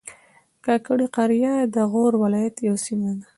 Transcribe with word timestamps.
کاکړي 0.65 1.07
قریه 1.15 1.53
د 1.75 1.77
غور 1.91 2.13
ولایت 2.23 2.55
یوه 2.67 2.79
سیمه 2.85 3.11
ده 3.19 3.25